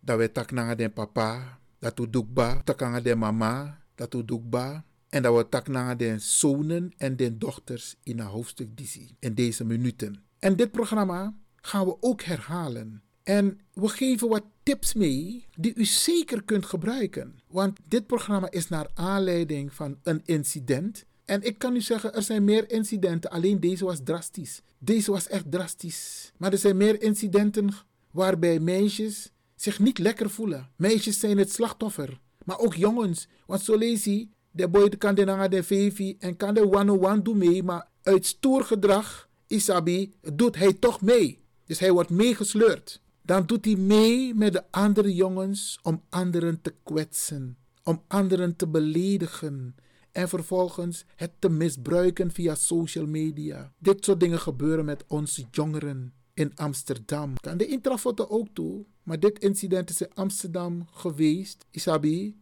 [0.00, 4.84] dat we tak den papa, dat we doekba, tak den mama, dat we doekba.
[5.10, 9.34] En dat we tak naar den zonen en den dochters in een hoofdstuk die in
[9.34, 10.22] deze minuten.
[10.38, 13.02] En dit programma gaan we ook herhalen.
[13.22, 17.40] En we geven wat tips mee die u zeker kunt gebruiken.
[17.46, 21.04] Want dit programma is naar aanleiding van een incident.
[21.24, 23.30] En ik kan u zeggen, er zijn meer incidenten.
[23.30, 24.62] Alleen deze was drastisch.
[24.78, 26.32] Deze was echt drastisch.
[26.36, 27.70] Maar er zijn meer incidenten
[28.10, 30.68] waarbij meisjes zich niet lekker voelen.
[30.76, 32.20] Meisjes zijn het slachtoffer.
[32.44, 33.28] Maar ook jongens.
[33.46, 34.02] Want zo lees
[34.50, 37.62] de boy kan de naar de en kan de one-on-one doen mee.
[37.62, 41.42] Maar uit stoer gedrag, Isabi, doet hij toch mee.
[41.64, 43.00] Dus hij wordt meegesleurd.
[43.22, 47.56] Dan doet hij mee met de andere jongens om anderen te kwetsen.
[47.82, 49.74] Om anderen te beledigen.
[50.12, 53.72] En vervolgens het te misbruiken via social media.
[53.78, 57.34] Dit soort dingen gebeuren met onze jongeren in Amsterdam.
[57.40, 58.84] Kan de intrafoto ook toe.
[59.02, 62.39] Maar dit incident is in Amsterdam geweest, Isabi.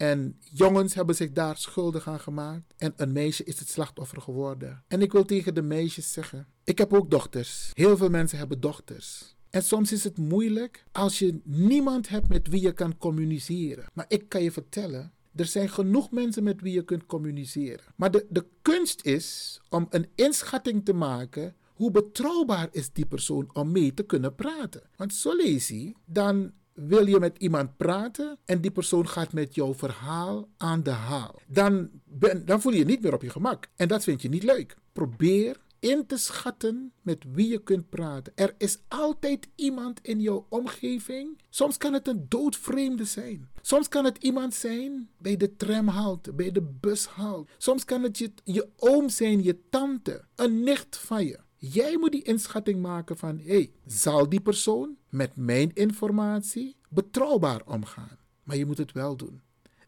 [0.00, 2.74] En jongens hebben zich daar schuldig aan gemaakt.
[2.76, 4.82] En een meisje is het slachtoffer geworden.
[4.88, 7.70] En ik wil tegen de meisjes zeggen: Ik heb ook dochters.
[7.74, 9.36] Heel veel mensen hebben dochters.
[9.50, 13.84] En soms is het moeilijk als je niemand hebt met wie je kan communiceren.
[13.92, 15.12] Maar ik kan je vertellen.
[15.34, 17.84] Er zijn genoeg mensen met wie je kunt communiceren.
[17.96, 23.50] Maar de, de kunst is om een inschatting te maken hoe betrouwbaar is die persoon
[23.52, 24.82] om mee te kunnen praten.
[24.96, 26.52] Want zo lees je, dan
[26.86, 31.40] wil je met iemand praten en die persoon gaat met jouw verhaal aan de haal.
[31.46, 33.68] Dan, ben, dan voel je je niet meer op je gemak.
[33.76, 34.76] En dat vind je niet leuk.
[34.92, 38.32] Probeer in te schatten met wie je kunt praten.
[38.34, 41.38] Er is altijd iemand in jouw omgeving.
[41.48, 43.48] Soms kan het een doodvreemde zijn.
[43.60, 47.50] Soms kan het iemand zijn bij de tramhalte, bij de bushalte.
[47.58, 51.38] Soms kan het je, je oom zijn, je tante, een nicht van je.
[51.56, 58.18] Jij moet die inschatting maken van, hé, zal die persoon met mijn informatie betrouwbaar omgaan?
[58.42, 59.40] Maar je moet het wel doen.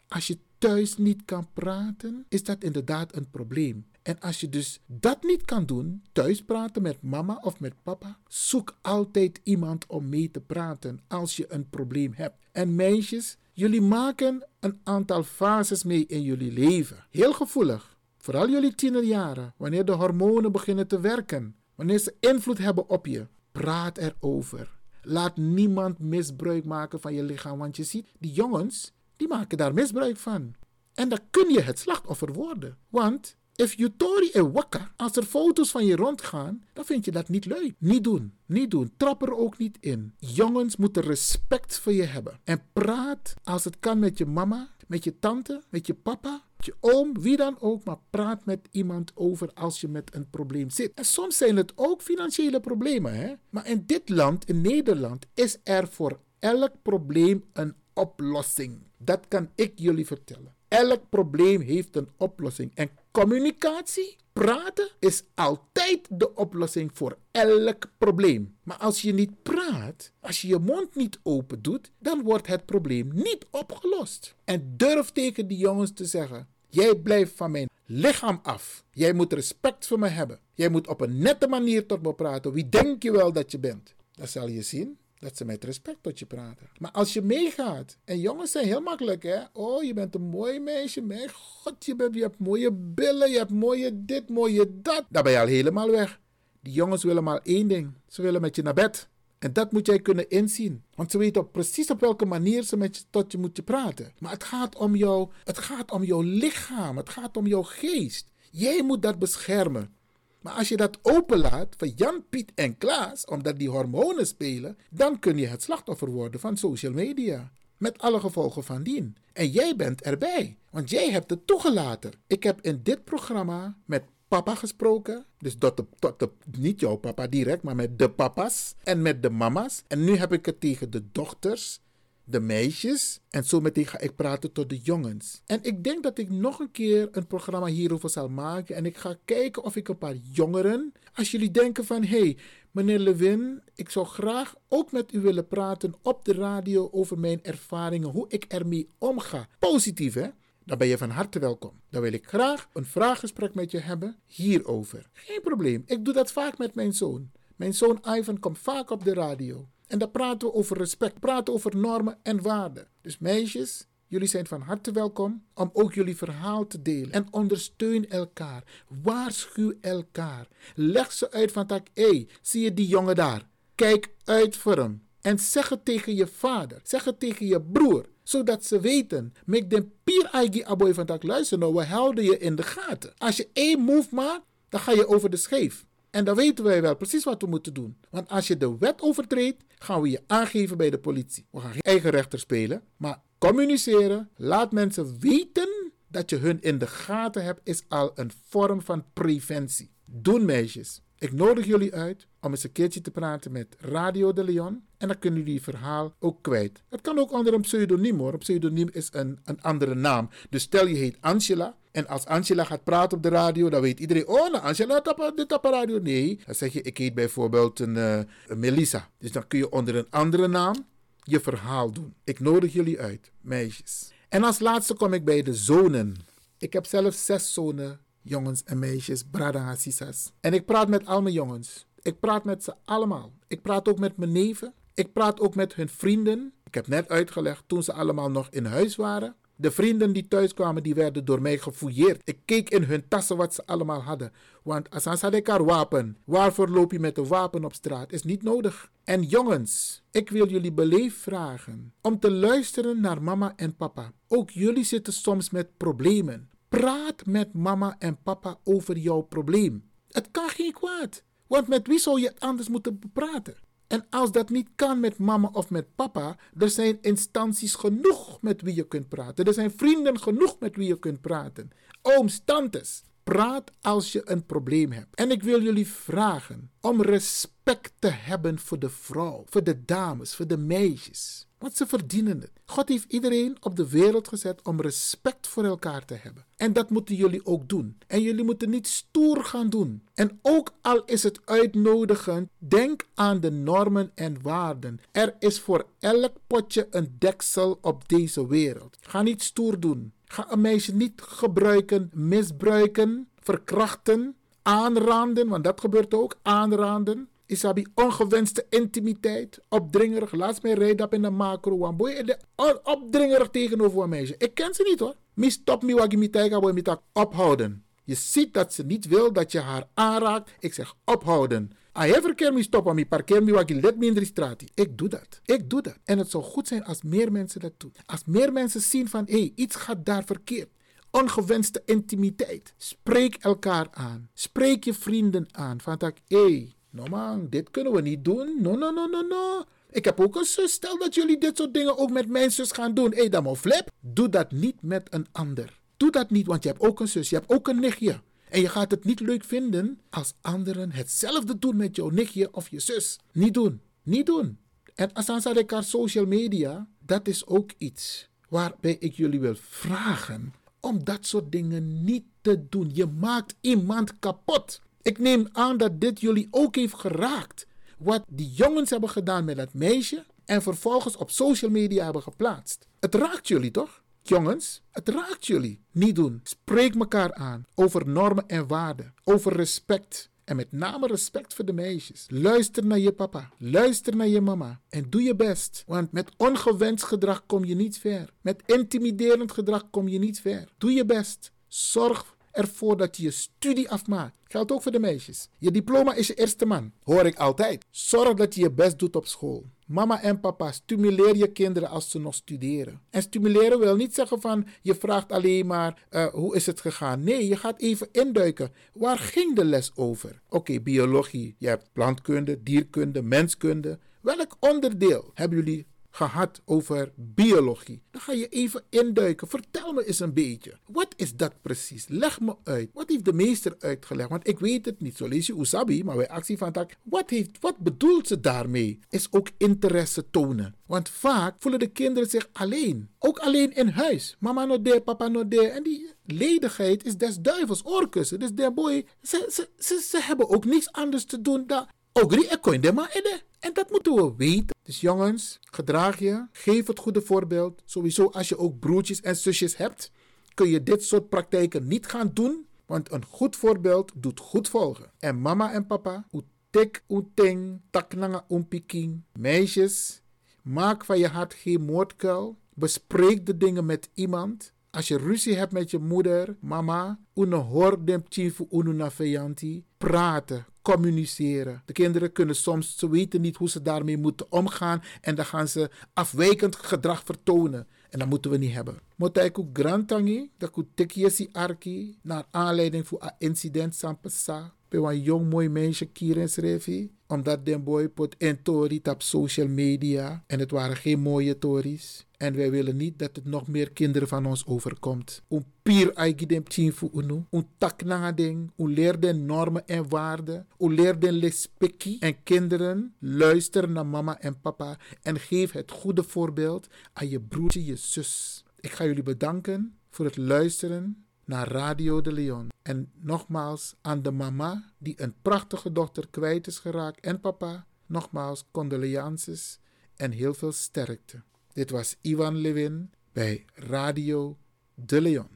[0.08, 3.86] Als je thuis niet kan praten, is dat inderdaad een probleem.
[4.02, 8.18] En als je dus dat niet kan doen, thuis praten met mama of met papa,
[8.28, 12.36] zoek altijd iemand om mee te praten als je een probleem hebt.
[12.52, 17.06] En meisjes, jullie maken een aantal fases mee in jullie leven.
[17.10, 17.96] Heel gevoelig.
[18.18, 23.26] Vooral jullie tienerjaren, wanneer de hormonen beginnen te werken, wanneer ze invloed hebben op je.
[23.52, 24.80] Praat erover.
[25.02, 29.74] Laat niemand misbruik maken van je lichaam, want je ziet, die jongens, die maken daar
[29.74, 30.54] misbruik van.
[30.94, 32.76] En dan kun je het slachtoffer worden.
[32.88, 37.10] Want if you tori e wakka, als er foto's van je rondgaan, dan vind je
[37.10, 37.74] dat niet leuk.
[37.78, 38.92] Niet doen, niet doen.
[38.96, 40.14] Trap er ook niet in.
[40.18, 42.40] Jongens moeten respect voor je hebben.
[42.44, 46.74] En praat als het kan met je mama, met je tante, met je papa, je
[46.80, 47.84] oom, wie dan ook.
[47.84, 50.92] Maar praat met iemand over als je met een probleem zit.
[50.94, 53.14] En soms zijn het ook financiële problemen.
[53.14, 53.32] Hè?
[53.50, 58.78] Maar in dit land, in Nederland, is er voor elk probleem een oplossing.
[58.96, 60.54] Dat kan ik jullie vertellen.
[60.68, 62.70] Elk probleem heeft een oplossing.
[62.74, 68.56] En communicatie, praten, is altijd de oplossing voor elk probleem.
[68.62, 72.66] Maar als je niet praat, als je je mond niet open doet, dan wordt het
[72.66, 74.34] probleem niet opgelost.
[74.44, 78.84] En durf tegen die jongens te zeggen: Jij blijft van mijn lichaam af.
[78.92, 80.38] Jij moet respect voor me hebben.
[80.54, 82.52] Jij moet op een nette manier tot me praten.
[82.52, 83.94] Wie denk je wel dat je bent?
[84.12, 86.66] Dan zal je zien dat ze met respect tot je praten.
[86.78, 89.38] Maar als je meegaat, en jongens zijn heel makkelijk, hè?
[89.52, 93.38] Oh, je bent een mooi meisje, mijn god, je, bent, je hebt mooie billen, je
[93.38, 95.04] hebt mooie dit, mooie dat.
[95.08, 96.20] Dan ben je al helemaal weg.
[96.60, 99.08] Die jongens willen maar één ding: ze willen met je naar bed.
[99.42, 100.82] En dat moet jij kunnen inzien.
[100.94, 104.12] Want ze weten op precies op welke manier ze met je, tot je moeten praten.
[104.18, 106.96] Maar het gaat, om jou, het gaat om jouw lichaam.
[106.96, 108.30] Het gaat om jouw geest.
[108.50, 109.94] Jij moet dat beschermen.
[110.40, 115.18] Maar als je dat openlaat voor Jan, Piet en Klaas, omdat die hormonen spelen, dan
[115.18, 117.52] kun je het slachtoffer worden van social media.
[117.76, 119.16] Met alle gevolgen van dien.
[119.32, 122.12] En jij bent erbij, want jij hebt het toegelaten.
[122.26, 124.02] Ik heb in dit programma met
[124.32, 125.24] papa gesproken.
[125.38, 129.30] Dus tot de, de, niet jouw papa direct, maar met de papa's en met de
[129.30, 129.82] mama's.
[129.88, 131.80] En nu heb ik het tegen de dochters,
[132.24, 133.20] de meisjes.
[133.30, 135.42] En zo meteen ga ik praten tot de jongens.
[135.46, 138.76] En ik denk dat ik nog een keer een programma hierover zal maken.
[138.76, 140.92] En ik ga kijken of ik een paar jongeren.
[141.14, 142.36] Als jullie denken van hé, hey,
[142.70, 147.44] meneer Lewin, ik zou graag ook met u willen praten op de radio over mijn
[147.44, 149.48] ervaringen, hoe ik ermee omga.
[149.58, 150.28] Positief hè?
[150.64, 151.80] Dan ben je van harte welkom.
[151.90, 155.10] Dan wil ik graag een vraaggesprek met je hebben hierover.
[155.12, 157.30] Geen probleem, ik doe dat vaak met mijn zoon.
[157.56, 159.68] Mijn zoon Ivan komt vaak op de radio.
[159.86, 162.88] En dan praten we over respect, praten over normen en waarden.
[163.00, 167.12] Dus meisjes, Jullie zijn van harte welkom om ook jullie verhaal te delen.
[167.12, 168.64] En ondersteun elkaar.
[169.02, 170.48] Waarschuw elkaar.
[170.74, 173.48] Leg ze uit van tak, hé, hey, zie je die jongen daar?
[173.74, 175.02] Kijk uit voor hem.
[175.20, 176.80] En zeg het tegen je vader.
[176.82, 178.06] Zeg het tegen je broer.
[178.22, 179.34] Zodat ze weten.
[179.44, 181.22] Make them pier aigi aboy van tak.
[181.22, 183.12] Luister nou, we houden je in de gaten.
[183.18, 185.84] Als je één move maakt, dan ga je over de scheef.
[186.10, 187.96] En dan weten wij wel precies wat we moeten doen.
[188.10, 191.46] Want als je de wet overtreedt, gaan we je aangeven bij de politie.
[191.50, 194.30] We gaan geen eigen rechter spelen, maar communiceren.
[194.36, 199.04] Laat mensen weten dat je hun in de gaten hebt, is al een vorm van
[199.12, 199.90] preventie.
[200.04, 201.02] Doen meisjes.
[201.18, 204.82] Ik nodig jullie uit om eens een keertje te praten met Radio de Leon.
[205.02, 206.82] En dan kunnen jullie je verhaal ook kwijt.
[206.88, 208.32] Het kan ook onder een pseudoniem hoor.
[208.32, 210.28] Een pseudoniem is een, een andere naam.
[210.50, 211.76] Dus stel je heet Angela.
[211.92, 215.32] En als Angela gaat praten op de radio, dan weet iedereen: Oh, nou, Angela tap,
[215.36, 215.98] dit op de radio.
[215.98, 218.20] Nee, dan zeg je: Ik heet bijvoorbeeld een, uh,
[218.56, 219.08] Melissa.
[219.18, 220.86] Dus dan kun je onder een andere naam
[221.22, 222.14] je verhaal doen.
[222.24, 224.12] Ik nodig jullie uit, meisjes.
[224.28, 226.16] En als laatste kom ik bij de zonen.
[226.58, 230.32] Ik heb zelf zes zonen, jongens en meisjes, brada en sisas.
[230.40, 231.86] En ik praat met al mijn jongens.
[232.02, 233.32] Ik praat met ze allemaal.
[233.46, 234.74] Ik praat ook met mijn neven.
[234.94, 236.52] Ik praat ook met hun vrienden.
[236.64, 239.34] Ik heb net uitgelegd toen ze allemaal nog in huis waren.
[239.56, 242.20] De vrienden die thuis kwamen, die werden door mij gefouilleerd.
[242.24, 244.32] Ik keek in hun tassen wat ze allemaal hadden.
[244.62, 244.88] Want
[245.20, 248.12] elkaar wapen, waarvoor loop je met een wapen op straat?
[248.12, 248.90] Is niet nodig.
[249.04, 254.12] En jongens, ik wil jullie beleefd vragen om te luisteren naar mama en papa.
[254.28, 256.50] Ook jullie zitten soms met problemen.
[256.68, 259.90] Praat met mama en papa over jouw probleem.
[260.08, 261.24] Het kan geen kwaad.
[261.46, 263.56] Want met wie zou je anders moeten praten?
[263.92, 268.62] En als dat niet kan met mama of met papa, er zijn instanties genoeg met
[268.62, 269.44] wie je kunt praten.
[269.44, 271.70] Er zijn vrienden genoeg met wie je kunt praten.
[272.02, 273.02] Ooms, tantes.
[273.22, 275.14] Praat als je een probleem hebt.
[275.14, 280.34] En ik wil jullie vragen om respect te hebben voor de vrouw, voor de dames,
[280.34, 281.46] voor de meisjes.
[281.62, 282.50] Want ze verdienen het.
[282.64, 286.44] God heeft iedereen op de wereld gezet om respect voor elkaar te hebben.
[286.56, 287.98] En dat moeten jullie ook doen.
[288.06, 290.02] En jullie moeten niet stoer gaan doen.
[290.14, 295.00] En ook al is het uitnodigend, denk aan de normen en waarden.
[295.12, 298.96] Er is voor elk potje een deksel op deze wereld.
[299.00, 300.12] Ga niet stoer doen.
[300.24, 307.28] Ga een meisje niet gebruiken, misbruiken, verkrachten, aanranden, want dat gebeurt ook, aanranden.
[307.46, 310.32] Isabi ongewenste intimiteit, opdringerig.
[310.32, 311.78] Laatst mij rijden op in de macro.
[311.78, 312.38] Want boy, de
[312.82, 314.34] opdringerig tegenover een meisje.
[314.38, 315.16] Ik ken ze niet hoor.
[315.34, 317.84] Mi stop mi wagi boy mi tak ophouden.
[318.04, 320.50] Je ziet dat ze niet wil dat je haar aanraakt.
[320.58, 321.70] Ik zeg ophouden.
[321.92, 324.62] Als je verkeer mi stoppen, mi parkeer mi wagi let mi in de straat.
[324.74, 325.40] Ik doe dat.
[325.44, 325.98] Ik doe dat.
[326.04, 327.92] En het zou goed zijn als meer mensen dat doen.
[328.06, 330.68] Als meer mensen zien van hé, hey, iets gaat daar verkeerd
[331.12, 332.74] ongewenste intimiteit.
[332.76, 334.28] Spreek elkaar aan.
[334.34, 335.80] Spreek je vrienden aan.
[335.80, 338.56] Van tak, hé, hey, no man, dit kunnen we niet doen.
[338.60, 339.64] No, no, no, no, no.
[339.90, 340.72] Ik heb ook een zus.
[340.72, 343.10] Stel dat jullie dit soort dingen ook met mijn zus gaan doen.
[343.10, 343.90] Hé, hey, dan flip.
[344.00, 345.80] Doe dat niet met een ander.
[345.96, 347.30] Doe dat niet, want je hebt ook een zus.
[347.30, 348.20] Je hebt ook een nichtje.
[348.48, 352.68] En je gaat het niet leuk vinden als anderen hetzelfde doen met jouw nichtje of
[352.68, 353.18] je zus.
[353.32, 353.80] Niet doen.
[354.02, 354.58] Niet doen.
[354.94, 360.54] En als aan elkaar social media, dat is ook iets waarbij ik jullie wil vragen
[360.80, 362.90] om dat soort dingen niet te doen.
[362.94, 364.80] Je maakt iemand kapot.
[365.02, 367.66] Ik neem aan dat dit jullie ook heeft geraakt.
[367.98, 372.86] Wat die jongens hebben gedaan met dat meisje en vervolgens op social media hebben geplaatst.
[373.00, 374.02] Het raakt jullie toch?
[374.22, 375.80] Jongens, het raakt jullie.
[375.90, 376.40] Niet doen.
[376.42, 380.30] Spreek elkaar aan over normen en waarden, over respect.
[380.44, 382.26] En met name respect voor de meisjes.
[382.28, 383.50] Luister naar je papa.
[383.58, 384.80] Luister naar je mama.
[384.88, 385.84] En doe je best.
[385.86, 388.32] Want met ongewenst gedrag kom je niet ver.
[388.40, 390.68] Met intimiderend gedrag kom je niet ver.
[390.78, 391.52] Doe je best.
[391.66, 394.34] Zorg ervoor dat je je studie afmaakt.
[394.44, 395.48] Geldt ook voor de meisjes.
[395.58, 396.92] Je diploma is je eerste man.
[397.02, 397.84] Hoor ik altijd.
[397.90, 399.64] Zorg dat je je best doet op school.
[399.86, 403.00] Mama en papa, stimuleer je kinderen als ze nog studeren.
[403.10, 407.22] En stimuleren wil niet zeggen van je vraagt alleen maar uh, hoe is het gegaan.
[407.22, 408.72] Nee, je gaat even induiken.
[408.92, 410.40] Waar ging de les over?
[410.48, 411.54] Oké, biologie.
[411.58, 413.98] Je hebt plantkunde, dierkunde, menskunde.
[414.20, 418.02] Welk onderdeel hebben jullie gehad over biologie.
[418.10, 419.48] Dan ga je even induiken.
[419.48, 420.78] Vertel me eens een beetje.
[420.86, 422.08] Wat is dat precies?
[422.08, 422.90] Leg me uit.
[422.92, 424.28] Wat heeft de meester uitgelegd?
[424.28, 425.16] Want ik weet het niet.
[425.16, 426.96] Zo lees je Usabi, maar bij actie van tak.
[427.02, 428.98] Wat, heeft, wat bedoelt ze daarmee?
[429.08, 430.74] Is ook interesse tonen.
[430.86, 433.08] Want vaak voelen de kinderen zich alleen.
[433.18, 434.36] Ook alleen in huis.
[434.38, 435.68] Mama no de, papa no de.
[435.68, 438.38] En die ledigheid is des duivels oorkussen.
[438.38, 442.46] Dus der boy, ze, ze, ze, ze hebben ook niks anders te doen dan Ogri
[442.50, 443.42] e de ma ede.
[443.58, 444.76] En dat moeten we weten.
[444.82, 446.46] Dus jongens, gedraag je.
[446.52, 447.82] Geef het goede voorbeeld.
[447.84, 450.10] Sowieso als je ook broertjes en zusjes hebt,
[450.54, 452.66] kun je dit soort praktijken niet gaan doen.
[452.86, 455.10] Want een goed voorbeeld doet goed volgen.
[455.18, 459.22] En mama en papa, utek uteng, taknanga umpiking.
[459.38, 460.22] Meisjes,
[460.62, 462.58] maak van je hart geen moordkuil.
[462.74, 464.72] Bespreek de dingen met iemand.
[464.96, 469.84] Als je ruzie hebt met je moeder, mama, une hoor dem chifu unu na vijanti.
[469.98, 471.82] Praten, communiceren.
[471.84, 475.68] De kinderen kunnen soms, ze weten niet hoe ze daarmee moeten omgaan en dan gaan
[475.68, 477.86] ze afwijkend gedrag vertonen.
[478.10, 478.98] En dat moeten we niet hebben.
[479.16, 484.72] Motaiku grantangi, dat ku tekiesi arki, naar aanleiding voor een incident sampasa.
[484.88, 487.10] Bij een jong mooi meisje Kieren Srevi.
[487.26, 490.44] Omdat den boy pot en tori op social media.
[490.46, 492.26] En het waren geen mooie tories.
[492.42, 495.42] En wij willen niet dat het nog meer kinderen van ons overkomt.
[495.48, 497.44] Un pier aigidem chinfu unu.
[497.50, 498.70] Un taknanga ding.
[498.76, 500.66] Un leer den normen en waarden.
[500.78, 502.18] Un leer den lespeki.
[502.18, 504.98] En kinderen, luister naar mama en papa.
[505.22, 508.64] En geef het goede voorbeeld aan je broertje, je zus.
[508.80, 512.68] Ik ga jullie bedanken voor het luisteren naar Radio de Leon.
[512.82, 518.64] En nogmaals aan de mama die een prachtige dochter kwijt is geraakt en papa, nogmaals
[518.70, 519.78] condolences
[520.16, 521.42] en heel veel sterkte.
[521.74, 524.56] Dit was Ivan Levin bij Radio
[524.94, 525.48] de Leon.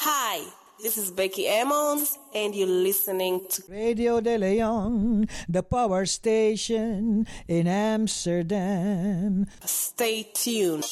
[0.00, 0.40] Hi,
[0.82, 7.66] this is Becky Emmons, and you're listening to Radio de Leon, the power station in
[7.66, 9.46] Amsterdam.
[9.64, 10.84] Stay tuned.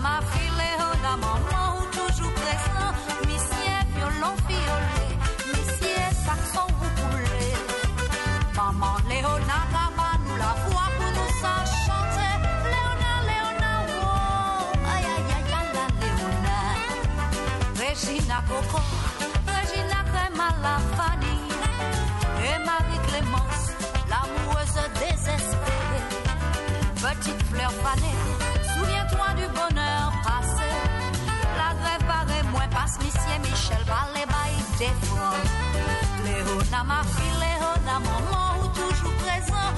[0.00, 2.92] Léona, ma fille, Léona, maman, ou toujours présent.
[3.26, 5.12] Monsieur, violon, violet,
[5.48, 7.54] monsieur, saxon, vous coulez.
[8.56, 12.34] Maman Léona, là-bas, nous la voix pour nous ça chanter.
[12.72, 13.72] Léona, Léona,
[14.02, 14.06] oh,
[14.94, 16.58] aïe, aïe, aïe, aïe, la Léona.
[17.78, 18.82] Regina Coco,
[19.46, 21.38] Regina Crème à la Fanny.
[22.42, 23.66] Et Marie-Clémence,
[24.08, 26.06] l'amoureuse désespérée.
[26.96, 28.18] Petite fleur fanée,
[29.20, 30.70] souviens-toi du bonheur passé.
[31.56, 35.34] La grève paraît moins passe, Monsieur Michel, Ballet, bail des francs.
[36.24, 39.70] Léona, ma fille, Léona, maman, ou toujours présent.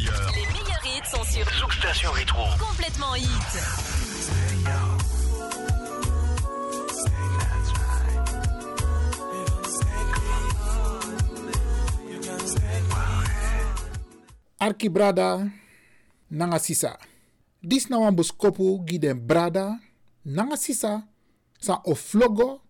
[0.00, 0.32] Ailleurs.
[0.34, 2.44] Les meilleurs hits sont sur Station Rétro.
[2.58, 3.50] Complètement hit.
[14.58, 15.40] Arki brada
[16.30, 16.98] nanga sisa.
[17.62, 19.78] Dis na wan boskopu giden brada
[20.24, 21.02] nanga sisa
[21.60, 22.60] sa o flogo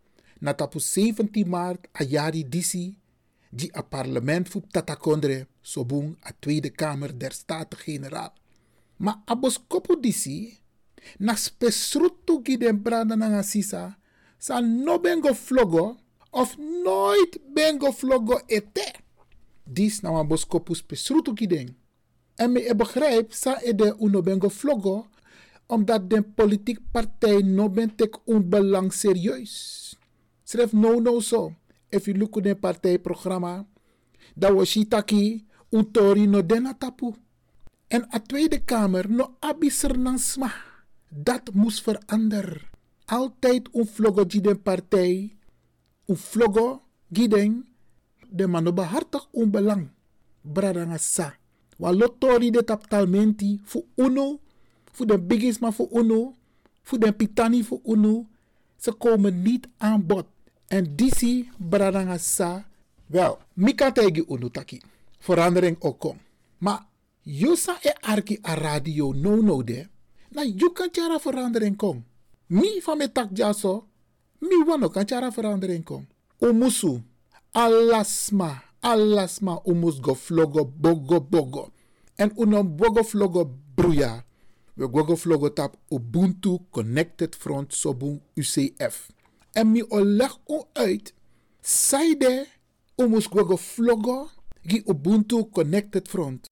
[0.41, 2.95] na tapu 17 maart a jari disi
[3.51, 8.33] di a parlement fu tatakondre sobung a Tweede Kamer der Staten-Generaal.
[9.03, 10.55] Ma a boskopu disi
[11.19, 13.99] na spesrutu giden brada nanga sisa
[14.39, 15.99] sa no bengo flogo
[16.31, 19.03] of nooit bengo flogo ete.
[19.67, 21.75] Dis na wan boskopu spesrutu giden.
[22.39, 25.11] En me e begrijp sa e de uno bengo vlogo
[25.67, 29.55] omdat de politiek partij no ben tek un belang serieus.
[30.45, 31.60] Schrijf no no so.
[31.91, 33.67] If you look at partijprogramma,
[34.35, 37.15] dat was shitaki un tori no dena tapu.
[37.89, 39.37] En a Tweede Kamer no
[40.17, 40.53] sma.
[41.09, 42.69] Dat moest veranderen.
[43.05, 45.37] Altijd un vlogo giden partij.
[46.07, 46.83] Un vlogo
[47.13, 47.67] giden
[48.29, 49.91] de mano behartig un belang.
[50.41, 51.35] Bradanga sa.
[51.77, 54.41] Wa lotori de taptalmenti fu uno,
[54.93, 56.37] fu de bigisma fu uno,
[56.83, 58.29] fu de pitani fu uno.
[58.77, 60.27] Ze komen niet aan bod.
[60.71, 62.63] En disi bradanga sa.
[63.11, 64.81] Wel, mika tegi uno taki.
[65.19, 66.19] Verandering ook kom.
[66.59, 66.87] Maar
[67.23, 69.87] Yusa e arki a radio no no de.
[70.31, 72.05] Na you kan chara verandering kom.
[72.47, 73.85] Mi van tak jaso.
[74.39, 76.07] Mi wano kan chara verandering kom.
[76.39, 77.03] Umusu.
[77.53, 78.63] Alasma.
[78.81, 81.71] Alasma umus go flogo bogo bogo.
[82.17, 83.45] En unom bogo flogo
[83.75, 84.25] bruya.
[84.77, 89.11] We gogo flogo tap Ubuntu Connected Front Sobung UCF.
[89.53, 91.15] En mi oleg o uit.
[91.61, 92.47] Saide
[92.97, 94.31] umus gogo flogo
[94.63, 96.49] gi Ubuntu Connected Front.